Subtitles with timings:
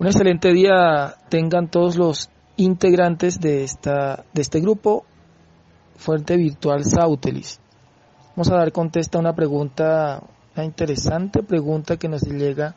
[0.00, 5.04] Un excelente día tengan todos los integrantes de, esta, de este grupo
[5.96, 7.58] Fuente Virtual Sautelis.
[8.36, 10.22] Vamos a dar contesta a una pregunta,
[10.54, 12.76] una interesante pregunta que nos llega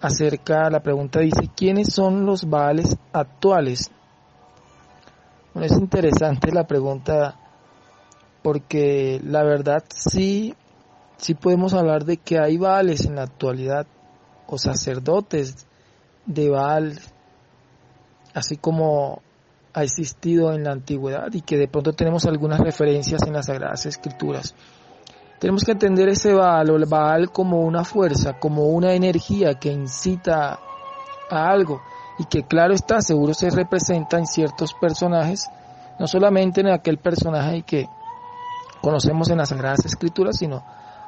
[0.00, 3.90] acerca, la pregunta dice, ¿quiénes son los Baales actuales?
[5.52, 7.34] Bueno, es interesante la pregunta
[8.40, 10.54] porque la verdad sí,
[11.16, 13.84] sí podemos hablar de que hay Baales en la actualidad
[14.46, 15.66] o sacerdotes
[16.26, 16.98] de Baal,
[18.34, 19.22] así como
[19.74, 23.86] ha existido en la antigüedad y que de pronto tenemos algunas referencias en las Sagradas
[23.86, 24.54] Escrituras.
[25.38, 29.72] Tenemos que entender ese Baal o el Baal como una fuerza, como una energía que
[29.72, 30.58] incita
[31.30, 31.80] a algo
[32.18, 35.48] y que claro está, seguro se representa en ciertos personajes,
[35.98, 37.88] no solamente en aquel personaje que
[38.80, 40.62] conocemos en las Sagradas Escrituras, sino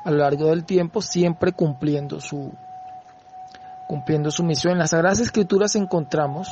[0.04, 2.52] a lo largo del tiempo siempre cumpliendo su,
[3.94, 4.72] cumpliendo su misión.
[4.72, 6.48] En las Sagradas Escrituras encontramos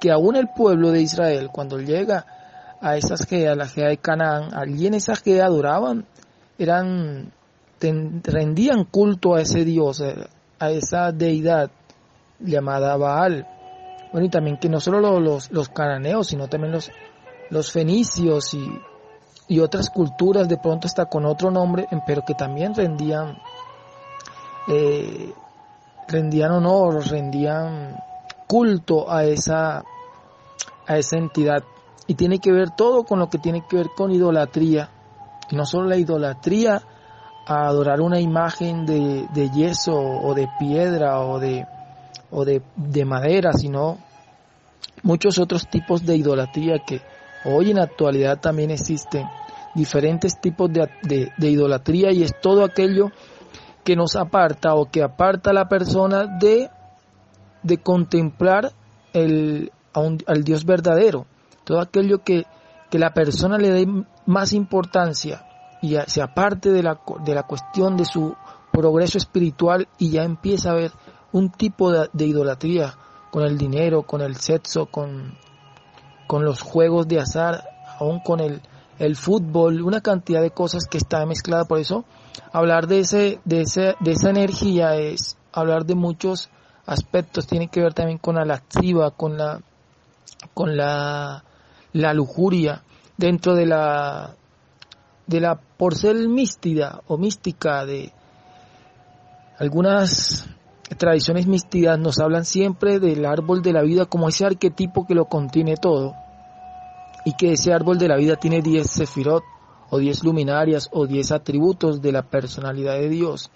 [0.00, 2.26] que aún el pueblo de Israel, cuando llega
[2.80, 6.06] a esa Gea, la Gea de Canaán, allí en esa Gea adoraban,
[6.58, 7.30] eran,
[7.80, 10.26] rendían culto a ese Dios, eh,
[10.58, 11.70] a esa deidad
[12.40, 13.46] llamada Baal.
[14.10, 16.90] Bueno, y también que no solo los, los cananeos, sino también los,
[17.50, 18.68] los fenicios y,
[19.46, 23.38] y otras culturas de pronto está con otro nombre, pero que también rendían
[24.66, 25.32] eh,
[26.08, 27.96] rendían honor, rendían
[28.46, 29.84] culto a esa,
[30.86, 31.62] a esa entidad.
[32.06, 34.90] Y tiene que ver todo con lo que tiene que ver con idolatría.
[35.52, 36.82] no solo la idolatría
[37.46, 41.66] a adorar una imagen de, de yeso o de piedra o de,
[42.30, 43.98] o de, de madera, sino
[45.02, 47.00] muchos otros tipos de idolatría que
[47.44, 49.26] hoy en la actualidad también existen.
[49.74, 53.12] Diferentes tipos de, de, de idolatría y es todo aquello
[53.84, 56.70] que nos aparta o que aparta a la persona de,
[57.62, 58.72] de contemplar
[59.12, 61.26] el, al Dios verdadero.
[61.64, 62.44] Todo aquello que,
[62.90, 63.86] que la persona le dé
[64.26, 65.44] más importancia
[65.80, 68.34] y se aparte de la, de la cuestión de su
[68.72, 70.92] progreso espiritual y ya empieza a ver
[71.32, 72.94] un tipo de, idolatría
[73.30, 75.36] con el dinero, con el sexo, con,
[76.26, 77.64] con los juegos de azar,
[77.98, 78.62] aún con el,
[78.98, 81.64] el fútbol, una cantidad de cosas que está mezclada.
[81.64, 82.04] Por eso
[82.52, 86.50] hablar de, ese, de, ese, de esa energía es hablar de muchos
[86.86, 89.60] aspectos, tiene que ver también con la laxiva, con la,
[90.54, 91.44] con la,
[91.92, 92.82] la lujuria,
[93.16, 94.34] dentro de la,
[95.26, 98.12] de la porcel místida o mística de
[99.58, 100.48] algunas
[100.96, 105.26] tradiciones místicas nos hablan siempre del árbol de la vida como ese arquetipo que lo
[105.26, 106.14] contiene todo
[107.28, 109.44] y que ese árbol de la vida tiene 10 sefirot
[109.90, 113.50] o diez luminarias o diez atributos de la personalidad de Dios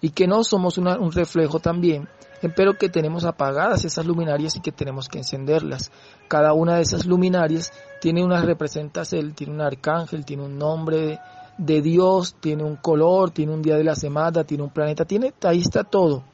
[0.00, 2.08] y que no somos un reflejo también,
[2.56, 5.92] pero que tenemos apagadas esas luminarias y que tenemos que encenderlas.
[6.26, 11.20] Cada una de esas luminarias tiene una representación, tiene un arcángel, tiene un nombre
[11.56, 15.32] de Dios, tiene un color, tiene un día de la semana, tiene un planeta, tiene,
[15.44, 16.24] ahí está todo.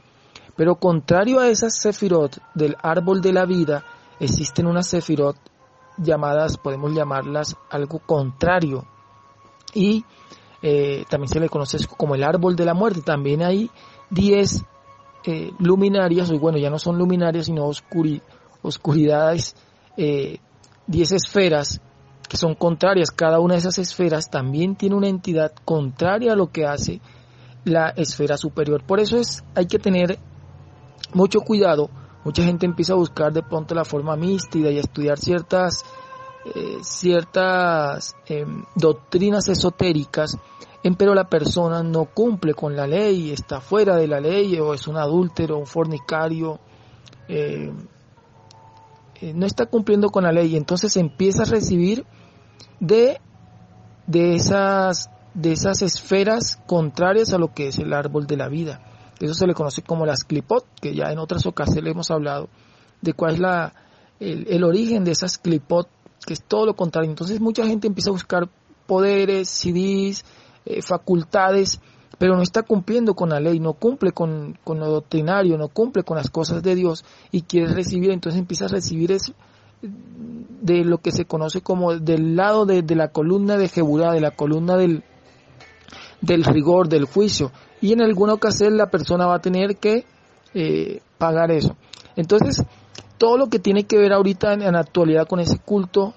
[0.56, 3.84] Pero contrario a esas sefirot del árbol de la vida,
[4.19, 5.37] existen unas sefirot
[5.98, 8.84] llamadas, podemos llamarlas algo contrario
[9.75, 10.04] y
[10.62, 13.03] eh, también se le conoce como el árbol de la muerte.
[13.03, 13.70] También hay
[14.10, 14.64] 10
[15.25, 17.70] eh, luminarias, y bueno, ya no son luminarias, sino
[18.62, 19.54] oscuridades,
[19.97, 20.41] 10 eh,
[20.86, 21.81] esferas
[22.28, 23.10] que son contrarias.
[23.10, 27.00] Cada una de esas esferas también tiene una entidad contraria a lo que hace
[27.65, 28.84] la esfera superior.
[28.84, 30.19] Por eso es, hay que tener
[31.15, 31.91] mucho cuidado.
[32.25, 35.84] Mucha gente empieza a buscar de pronto la forma mística y a estudiar ciertas
[36.55, 40.39] eh, ciertas em, doctrinas esotéricas,
[40.97, 44.89] pero la persona no cumple con la ley, está fuera de la ley, o es
[44.89, 46.59] un adúltero, un fornicario,
[47.28, 47.71] eh,
[49.21, 52.07] eh, no está cumpliendo con la ley, entonces empieza a recibir
[52.81, 53.21] de,
[54.07, 58.81] de, esas, de esas esferas contrarias a lo que es el árbol de la vida.
[59.21, 62.48] Eso se le conoce como las clipot, que ya en otras ocasiones hemos hablado
[63.01, 63.75] de cuál es la,
[64.21, 65.89] el, el origen de esas clipot
[66.27, 67.10] que es todo lo contrario.
[67.10, 68.48] Entonces mucha gente empieza a buscar
[68.87, 70.25] poderes, CDs,
[70.65, 71.81] eh, facultades,
[72.19, 76.03] pero no está cumpliendo con la ley, no cumple con, con, lo doctrinario, no cumple
[76.03, 79.33] con las cosas de Dios y quiere recibir, entonces empieza a recibir es
[79.81, 84.33] de lo que se conoce como del lado de, la columna de Jeburá, de la
[84.33, 85.04] columna del,
[86.21, 87.53] del rigor, del juicio.
[87.80, 90.04] Y en alguna ocasión la persona va a tener que
[90.54, 91.77] eh, pagar eso.
[92.16, 92.65] Entonces,
[93.19, 96.15] todo lo que tiene que ver ahorita en, la actualidad con ese culto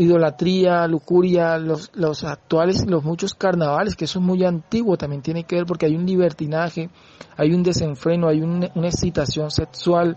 [0.00, 5.44] idolatría, lujuria, los, los actuales, los muchos carnavales, que eso es muy antiguo, también tiene
[5.44, 6.88] que ver porque hay un libertinaje,
[7.36, 10.16] hay un desenfreno, hay una excitación sexual,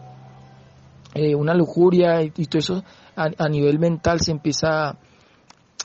[1.13, 2.83] eh, una lujuria y, todo eso
[3.15, 4.95] a, nivel mental se empieza,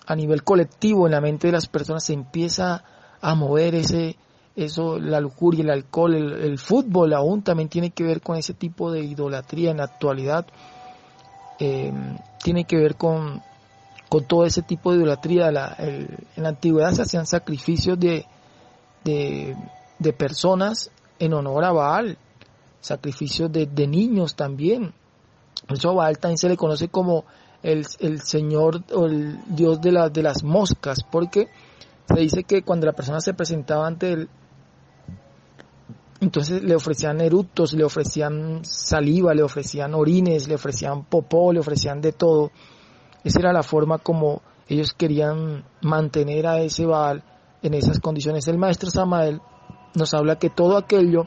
[0.06, 2.84] a nivel colectivo en la mente de las personas se empieza
[3.20, 4.16] a mover ese,
[4.56, 8.90] eso, la lujuria, el alcohol, el, fútbol aún también tiene que ver con ese tipo
[8.90, 10.46] de idolatría en la actualidad.
[11.60, 11.92] Eh,
[12.42, 13.42] tiene que ver con,
[14.08, 15.50] con todo ese tipo de idolatría.
[15.50, 18.26] La, en la antigüedad se hacían sacrificios de,
[19.04, 22.18] de, personas en honor a Baal,
[22.80, 24.92] sacrificios de, de niños también.
[25.66, 27.24] Por eso a Baal también se le conoce como
[27.62, 31.48] el, el señor o el dios de, la, de las moscas, porque
[32.12, 34.28] se dice que cuando la persona se presentaba ante él,
[36.20, 42.00] entonces le ofrecían eructos, le ofrecían saliva, le ofrecían orines, le ofrecían popó, le ofrecían
[42.00, 42.50] de todo.
[43.22, 47.22] Esa era la forma como ellos querían mantener a ese Baal
[47.62, 48.48] en esas condiciones.
[48.48, 49.40] El maestro Samael
[49.94, 51.24] nos habla que todo aquello,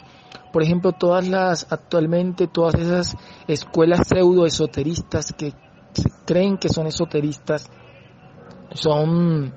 [0.51, 3.16] por ejemplo, todas las, actualmente todas esas
[3.48, 5.54] escuelas pseudo esoteristas que
[6.25, 7.69] creen que son esoteristas,
[8.74, 9.54] son,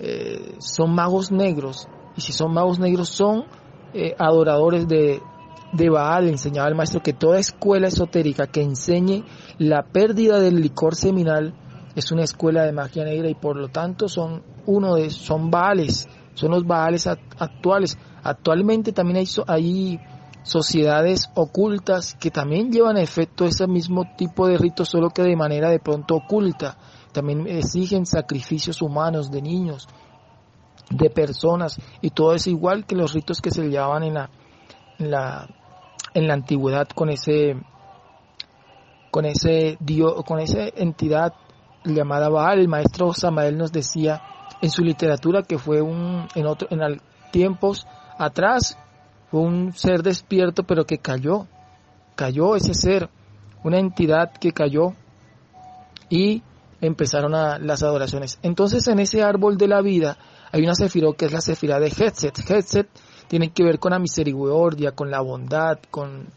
[0.00, 1.88] eh, son magos negros.
[2.16, 3.44] Y si son magos negros, son
[3.92, 5.20] eh, adoradores de,
[5.72, 6.28] de Baal.
[6.28, 9.24] Enseñaba el maestro que toda escuela esotérica que enseñe
[9.58, 11.54] la pérdida del licor seminal
[11.94, 16.08] es una escuela de magia negra y por lo tanto son uno de son Baales,
[16.34, 17.98] son los Baales actuales.
[18.22, 20.00] Actualmente también hay, hay
[20.42, 25.36] sociedades ocultas que también llevan a efecto ese mismo tipo de ritos, solo que de
[25.36, 26.76] manera de pronto oculta.
[27.12, 29.88] También exigen sacrificios humanos de niños,
[30.90, 34.30] de personas y todo es igual que los ritos que se llevaban en la,
[34.98, 35.48] en la,
[36.14, 37.56] en la antigüedad con ese
[39.10, 41.34] con ese dios, con esa entidad
[41.84, 42.60] llamada Baal.
[42.60, 44.22] El maestro Samael nos decía
[44.62, 47.00] en su literatura que fue un en otro en
[47.32, 47.86] tiempos
[48.18, 48.78] atrás
[49.30, 51.46] fue un ser despierto pero que cayó,
[52.14, 53.08] cayó ese ser,
[53.64, 54.92] una entidad que cayó
[56.08, 56.42] y
[56.80, 58.38] empezaron a, las adoraciones.
[58.42, 60.16] Entonces en ese árbol de la vida
[60.52, 62.38] hay una sefirot que es la sefirá de Hetset.
[62.38, 62.88] Hetset
[63.28, 66.28] tiene que ver con la misericordia, con la bondad, con,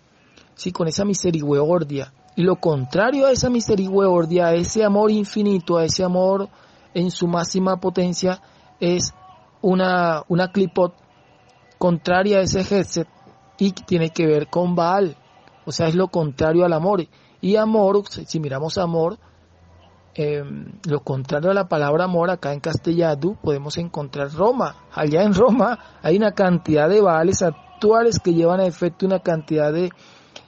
[0.56, 2.13] sí, con esa misericordia.
[2.36, 6.50] Y lo contrario a esa misericordia, a ese amor infinito, a ese amor
[6.94, 8.42] en su máxima potencia,
[8.80, 9.13] es
[9.62, 10.94] una, una clipot
[11.78, 13.07] contraria a ese Hetset
[13.57, 15.16] y tiene que ver con Baal.
[15.66, 17.06] O sea, es lo contrario al amor.
[17.42, 19.18] Y amor, si miramos amor,
[20.15, 20.44] eh,
[20.88, 24.75] lo contrario a la palabra amor, acá en castellano podemos encontrar Roma.
[24.94, 29.74] Allá en Roma hay una cantidad de baales actuales que llevan a efecto una cantidad
[29.74, 29.92] de,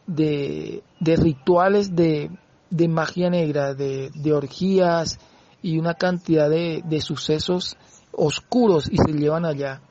[0.08, 2.30] de, rituales de,
[2.70, 5.20] de, magia negra, de, orgías
[5.62, 7.76] y una cantidad de sucesos
[8.12, 9.82] oscuros y se llevan allá.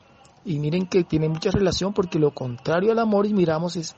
[0.45, 3.97] Y miren que tiene mucha relación porque lo contrario al amor y miramos es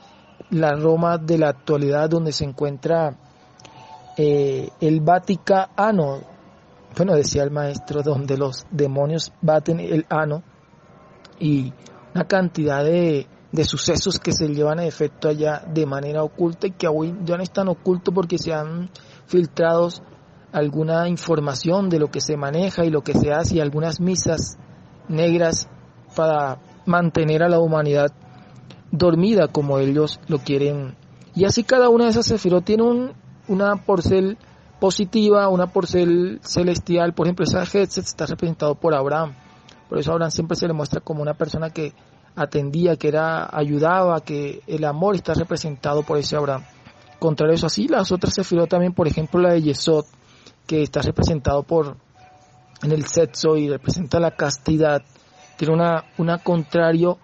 [0.51, 3.17] la Roma de la actualidad donde se encuentra
[4.17, 6.21] eh, el Vaticano,
[6.97, 10.43] bueno, decía el maestro, donde los demonios baten el ano
[11.39, 11.73] y
[12.15, 16.73] una cantidad de, de sucesos que se llevan a efecto allá de manera oculta y
[16.73, 18.91] que aún ya no están ocultos porque se han
[19.27, 19.89] filtrado
[20.53, 24.57] alguna información de lo que se maneja y lo que se hace y algunas misas
[25.09, 25.69] negras
[26.15, 28.11] para mantener a la humanidad
[28.91, 30.97] dormida como ellos lo quieren.
[31.35, 33.13] Y así cada una de esas sefirot tiene un,
[33.49, 34.39] una porcel
[34.81, 39.35] positiva, una porcel celestial, por ejemplo, esa Hetset está representado por Abraham,
[39.89, 41.93] por eso Abraham siempre se le muestra como una persona que
[42.35, 46.65] atendía, que era, ayudaba, que el amor está representado por ese Abraham.
[47.19, 50.05] Contrario a eso, así las otras se también, por ejemplo, la de Yesod,
[50.67, 51.97] que está representado por,
[52.83, 55.03] en el sexo y representa la castidad,
[55.57, 57.19] tiene una, una contrario,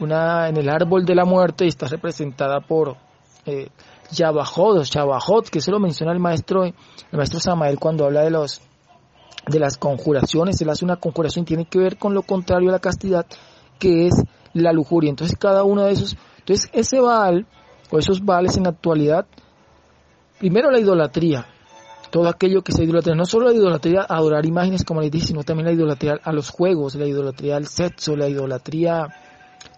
[0.00, 2.96] una en el árbol de la muerte y está representada por
[3.46, 3.68] eh,
[4.12, 6.74] Yabajot, Shabajot, que se lo menciona el maestro, el
[7.12, 8.60] maestro Samael cuando habla de los
[9.46, 12.78] de las conjuraciones, él hace una conjuración tiene que ver con lo contrario a la
[12.78, 13.26] castidad,
[13.78, 14.14] que es
[14.52, 15.10] la lujuria.
[15.10, 17.46] Entonces cada uno de esos, entonces ese Baal
[17.90, 19.26] o esos Baales en actualidad,
[20.38, 21.46] primero la idolatría,
[22.10, 25.28] todo aquello que se idolatría, no solo la idolatría a adorar imágenes como les dije,
[25.28, 29.08] sino también la idolatría a los juegos, la idolatría al sexo, la idolatría,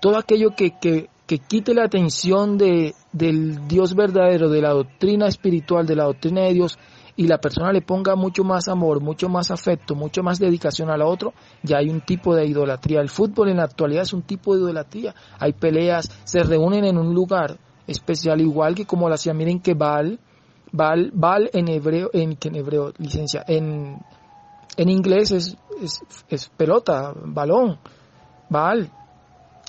[0.00, 5.26] todo aquello que, que que quite la atención de, del Dios verdadero, de la doctrina
[5.26, 6.78] espiritual, de la doctrina de Dios,
[7.16, 10.96] y la persona le ponga mucho más amor, mucho más afecto, mucho más dedicación a
[10.96, 13.00] la otro, ya hay un tipo de idolatría.
[13.00, 15.14] El fútbol en la actualidad es un tipo de idolatría.
[15.38, 19.74] Hay peleas, se reúnen en un lugar especial, igual que como lo hacía, miren que
[19.74, 20.18] Baal,
[20.72, 23.98] Baal, Baal en hebreo, en, en hebreo, licencia, en,
[24.76, 27.78] en inglés es, es, es pelota, balón,
[28.48, 28.90] Baal.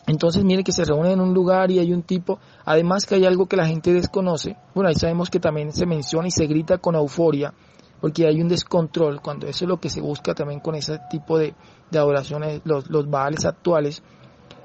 [0.05, 3.25] Entonces mire que se reúnen en un lugar y hay un tipo, además que hay
[3.25, 6.77] algo que la gente desconoce, bueno ahí sabemos que también se menciona y se grita
[6.77, 7.53] con euforia,
[8.01, 11.37] porque hay un descontrol, cuando eso es lo que se busca también con ese tipo
[11.37, 11.55] de,
[11.89, 14.03] de adoraciones, los, los baales actuales,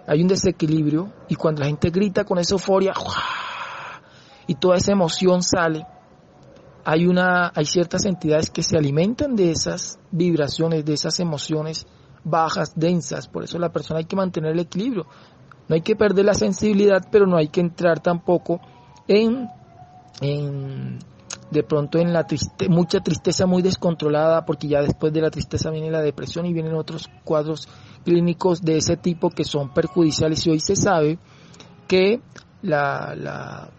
[0.09, 2.92] hay un desequilibrio y cuando la gente grita con esa euforia
[4.49, 5.87] y toda esa emoción sale,
[6.85, 11.87] hay una, hay ciertas entidades que se alimentan de esas vibraciones, de esas emociones
[12.25, 15.06] bajas, densas, por eso la persona hay que mantener el equilibrio.
[15.68, 18.60] No hay que perder la sensibilidad, pero no hay que entrar tampoco
[19.06, 19.48] en,
[20.20, 20.98] en
[21.50, 25.70] de pronto en la triste, mucha tristeza muy descontrolada, porque ya después de la tristeza
[25.70, 27.68] viene la depresión y vienen otros cuadros
[28.04, 31.18] clínicos de ese tipo que son perjudiciales y hoy se sabe
[31.87, 32.20] que
[32.62, 33.70] la, la,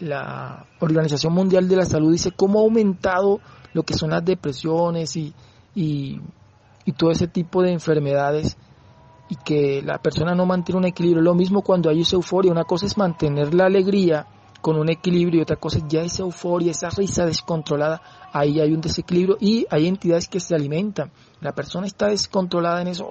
[0.00, 3.40] la Organización Mundial de la Salud dice cómo ha aumentado
[3.72, 5.34] lo que son las depresiones y,
[5.74, 6.20] y,
[6.84, 8.56] y todo ese tipo de enfermedades
[9.28, 11.22] y que la persona no mantiene un equilibrio.
[11.22, 14.26] Lo mismo cuando hay esa euforia, una cosa es mantener la alegría
[14.60, 18.00] con un equilibrio y otra cosa es ya esa euforia, esa risa descontrolada,
[18.32, 21.12] ahí hay un desequilibrio y hay entidades que se alimentan.
[21.42, 23.10] La persona está descontrolada en eso,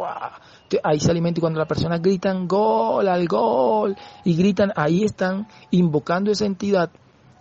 [0.84, 5.48] ahí se alimenta y cuando la persona gritan gol al gol y gritan, ahí están
[5.70, 6.90] invocando esa entidad.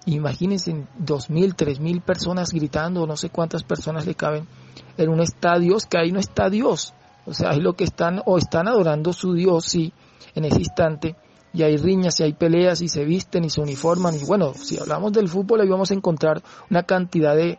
[0.05, 4.47] Imagínense dos mil, tres mil personas gritando, no sé cuántas personas le caben
[4.97, 6.95] en un estadio, que ahí no está Dios.
[7.27, 9.93] O sea, ahí lo que están, o están adorando su Dios, sí,
[10.35, 11.17] en ese instante,
[11.53, 14.79] y hay riñas y hay peleas y se visten y se uniforman y bueno, si
[14.79, 17.59] hablamos del fútbol ahí vamos a encontrar una cantidad de,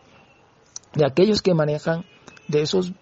[0.94, 2.04] de aquellos que manejan
[2.48, 2.92] de esos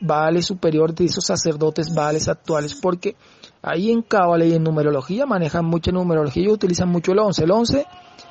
[0.00, 3.16] vales superiores, de esos sacerdotes vales actuales, porque
[3.62, 7.44] ahí en Cábala y en numerología manejan mucha numerología y utilizan mucho el 11.
[7.44, 7.86] El 11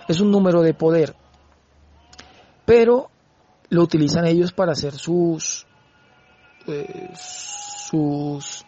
[0.07, 1.15] es un número de poder,
[2.65, 3.09] pero
[3.71, 5.65] lo utilizan ellos para hacer sus,
[6.67, 8.63] eh, sus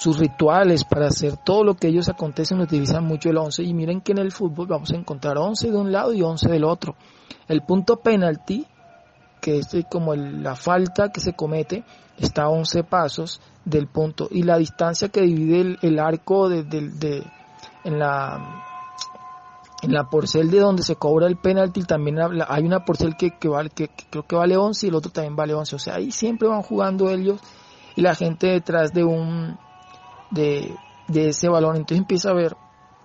[0.00, 3.62] sus rituales, para hacer todo lo que ellos acontecen, utilizan mucho el 11.
[3.64, 6.48] Y miren que en el fútbol vamos a encontrar 11 de un lado y 11
[6.48, 6.96] del otro.
[7.46, 8.66] El punto penalti,
[9.42, 11.84] que es como la falta que se comete,
[12.16, 14.26] está a 11 pasos del punto.
[14.30, 17.22] Y la distancia que divide el, arco de,
[17.84, 18.64] en la
[19.82, 23.48] en la porcel de donde se cobra el penalti también hay una porcel que, que,
[23.48, 25.76] vale, que, creo que vale 11 y el otro también vale 11.
[25.76, 27.40] O sea, ahí siempre van jugando ellos
[27.96, 29.58] y la gente detrás de un,
[30.30, 30.76] de,
[31.14, 31.76] ese balón.
[31.76, 32.56] Entonces empieza a haber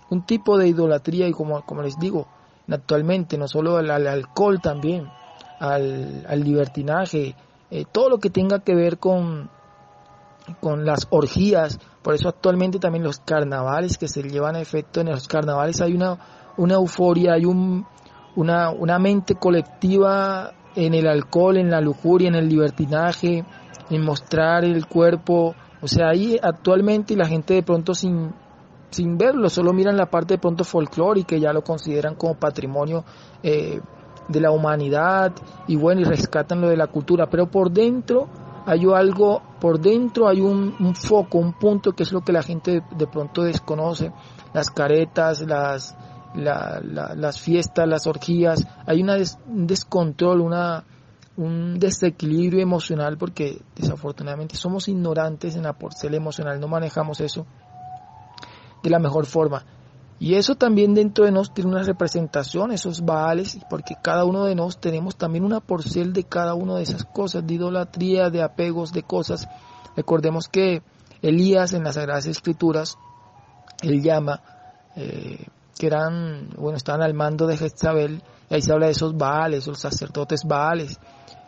[0.09, 2.27] un tipo de idolatría y como, como les digo,
[2.69, 5.07] actualmente no solo al, alcohol también,
[5.59, 7.35] al, al libertinaje,
[7.71, 9.49] eh, todo lo que tenga que ver con,
[10.59, 11.79] con las orgías.
[12.01, 15.93] Por eso actualmente también los carnavales que se llevan a efecto en los carnavales hay
[15.93, 16.19] una,
[16.57, 17.85] una euforia, hay un,
[18.35, 23.45] una, una mente colectiva en el alcohol, en la lujuria, en el libertinaje,
[23.89, 25.55] en mostrar el cuerpo.
[25.81, 28.33] O sea, ahí actualmente la gente de pronto sin,
[28.89, 33.03] sin verlo, solo miran la parte de pronto folclórica y ya lo consideran como patrimonio
[33.43, 33.79] eh,
[34.27, 35.33] de la humanidad
[35.67, 38.27] y bueno, y rescatan lo de la cultura, pero por dentro
[38.65, 42.81] hay algo, por dentro hay un, foco, un punto que es lo que la gente
[42.95, 44.11] de, pronto desconoce,
[44.53, 45.95] las caretas, las,
[46.35, 49.15] las fiestas, las orgías, hay una
[49.47, 50.83] un descontrol, una,
[51.37, 57.45] un desequilibrio emocional porque desafortunadamente somos ignorantes en la porcela emocional, no manejamos eso
[58.83, 59.65] de la mejor forma.
[60.17, 64.55] Y eso también dentro de nos tiene una representación, esos baales, porque cada uno de
[64.55, 68.93] nosotros tenemos también una porcel de cada una de esas cosas, de idolatría, de apegos,
[68.93, 69.49] de cosas.
[69.97, 70.83] Recordemos que
[71.21, 72.97] Elías en las Sagradas Escrituras,
[73.81, 74.41] él llama,
[74.95, 79.17] eh, que eran, bueno, estaban al mando de Jezabel, y ahí se habla de esos
[79.17, 80.99] baales, los sacerdotes baales,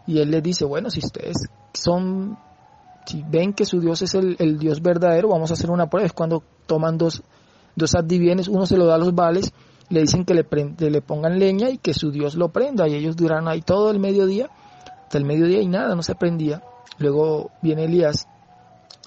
[0.07, 1.35] y él les dice, bueno, si ustedes
[1.73, 2.37] son,
[3.05, 6.07] si ven que su Dios es el, Dios verdadero, vamos a hacer una prueba.
[6.07, 7.21] Es cuando toman dos,
[7.75, 9.53] dos adivienes, uno se lo da a los vales,
[9.89, 10.45] le dicen que le,
[10.89, 12.87] le pongan leña y que su Dios lo prenda.
[12.87, 14.49] Y ellos duran ahí todo el mediodía,
[15.03, 16.63] hasta el mediodía y nada, no se prendía.
[16.99, 18.27] Luego viene Elías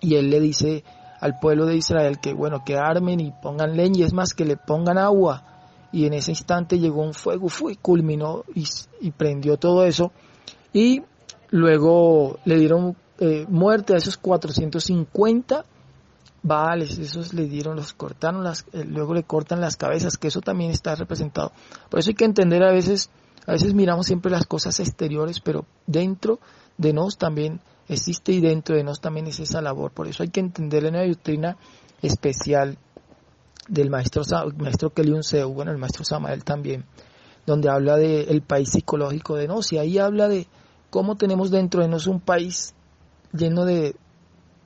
[0.03, 0.85] y él le dice
[1.21, 4.45] al pueblo de Israel que bueno, que armen y pongan leña, y es más que
[4.45, 5.45] le pongan agua.
[5.93, 8.65] Y en ese instante llegó un fuego, fue, culminó y,
[9.01, 10.13] y prendió todo eso
[10.73, 11.03] y
[11.51, 15.65] luego le dieron eh, muerte a esos 450
[16.43, 20.41] vales, esos le dieron, los cortaron, las, eh, luego le cortan las cabezas, que eso
[20.41, 21.53] también está representado.
[21.91, 23.11] Por eso hay que entender a veces,
[23.47, 26.39] a veces miramos siempre las cosas exteriores, pero dentro
[26.79, 27.61] de nos también
[27.93, 29.93] existe y dentro de nos también es esa labor.
[29.93, 31.57] Por eso hay que entender la doctrina
[32.03, 32.79] especial
[33.69, 34.23] del maestro,
[34.57, 36.85] maestro Keliun Seu, bueno, el maestro Samael también
[37.47, 40.47] donde habla del país psicológico de Nos, y ahí habla de
[40.91, 42.75] cómo tenemos dentro de nosotros un país
[43.33, 43.97] lleno de,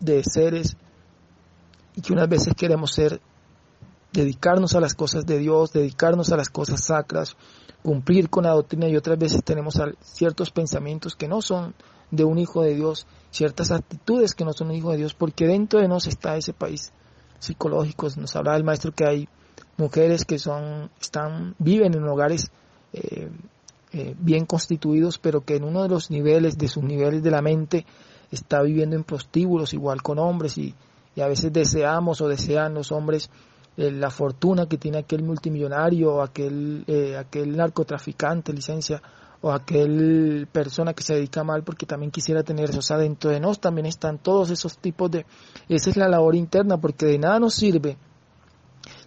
[0.00, 0.76] de seres
[1.97, 3.21] y que unas veces queremos ser,
[4.12, 7.37] dedicarnos a las cosas de Dios, dedicarnos a las cosas sacras,
[7.83, 11.75] cumplir con la doctrina y otras veces tenemos ciertos pensamientos que no son
[12.16, 15.47] de un hijo de Dios, ciertas actitudes que no son un hijo de Dios, porque
[15.47, 16.92] dentro de nos está ese país
[17.38, 18.09] psicológico.
[18.16, 19.28] Nos habla el maestro que hay
[19.76, 22.50] mujeres que son, están, viven en hogares
[22.92, 23.28] eh,
[23.92, 27.42] eh, bien constituidos, pero que en uno de los niveles, de sus niveles de la
[27.42, 27.87] mente,
[28.30, 30.75] está viviendo en prostíbulos igual con hombres y,
[31.14, 33.30] y a veces deseamos o desean los hombres
[33.76, 39.02] eh, la fortuna que tiene aquel multimillonario aquel, eh, aquel narcotraficante, licencia,
[39.45, 42.79] o aquel persona que se dedica mal porque también quisiera tener eso.
[42.79, 45.27] O sea, dentro de nos también están todos esos tipos de...
[45.69, 47.99] Esa es la labor interna porque de nada nos sirve.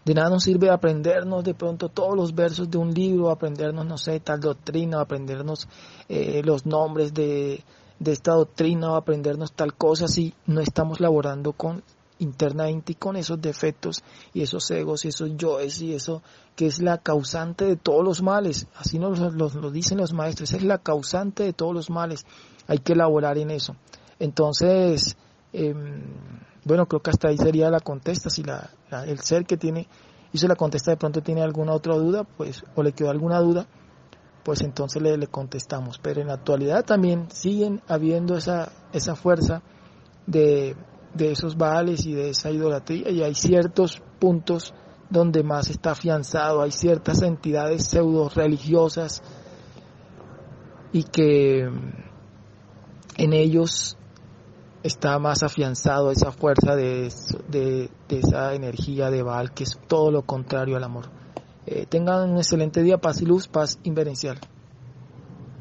[0.05, 3.97] De nada nos sirve aprendernos de pronto todos los versos de un libro, aprendernos, no
[3.97, 5.67] sé, tal doctrina, aprendernos
[6.07, 7.63] eh, los nombres de,
[7.97, 11.81] de esta doctrina o aprendernos tal cosa si no estamos laborando con
[12.19, 16.21] internamente y con esos defectos y esos egos y esos yoes y eso
[16.55, 20.63] que es la causante de todos los males, así nos lo, dicen los maestros, es
[20.63, 22.25] la causante de todos los males,
[22.67, 23.75] hay que elaborar en eso.
[24.19, 25.15] Entonces,
[25.53, 26.01] em,
[26.65, 28.71] bueno, creo que hasta ahí sería la contesta, si la,
[29.05, 29.87] el ser que tiene,
[30.33, 33.67] hizo la contesta de pronto tiene alguna otra duda, pues, o le quedó alguna duda,
[34.43, 35.99] pues entonces le, le contestamos.
[35.99, 39.61] Pero en la actualidad también siguen habiendo esa, esa fuerza
[40.25, 40.75] de
[41.13, 44.73] de esos vales y de esa idolatría y hay ciertos puntos
[45.09, 49.21] donde más está afianzado, hay ciertas entidades pseudo religiosas
[50.91, 51.69] y que
[53.17, 53.97] en ellos
[54.83, 57.11] está más afianzado esa fuerza de,
[57.49, 61.05] de, esa energía de Baal que es todo lo contrario al amor.
[61.65, 64.39] Eh, tengan un excelente día, paz y luz, paz inverencial.